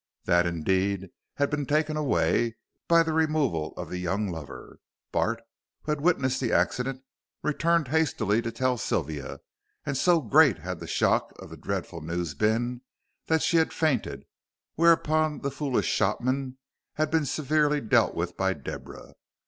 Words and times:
That, 0.25 0.47
indeed, 0.47 1.11
had 1.35 1.51
been 1.51 1.67
taken 1.67 1.95
away 1.95 2.55
by 2.87 3.03
the 3.03 3.13
removal 3.13 3.71
of 3.77 3.87
the 3.91 3.99
young 3.99 4.31
lover. 4.31 4.79
Bart, 5.11 5.43
who 5.83 5.91
had 5.91 6.01
witnessed 6.01 6.39
the 6.41 6.51
accident, 6.51 7.03
returned 7.43 7.89
hastily 7.89 8.41
to 8.41 8.51
tell 8.51 8.79
Sylvia, 8.79 9.41
and 9.85 9.95
so 9.95 10.19
great 10.19 10.57
had 10.57 10.79
the 10.79 10.87
shock 10.87 11.31
of 11.37 11.51
the 11.51 11.55
dreadful 11.57 12.01
news 12.01 12.33
been, 12.33 12.81
that 13.27 13.43
she 13.43 13.57
had 13.57 13.71
fainted, 13.73 14.25
whereupon 14.73 15.41
the 15.41 15.51
foolish 15.51 15.85
shopman 15.85 16.57
had 16.93 17.11
been 17.11 17.27
severely 17.27 17.79
dealt 17.79 18.15
with 18.15 18.35
by 18.35 18.53
Deborah. 18.55 19.13